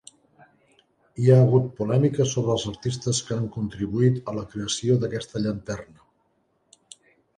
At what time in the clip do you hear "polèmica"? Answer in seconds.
1.81-2.25